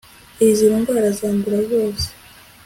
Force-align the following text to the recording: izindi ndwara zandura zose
izindi 0.47 0.79
ndwara 0.83 1.09
zandura 1.19 1.59
zose 1.71 2.07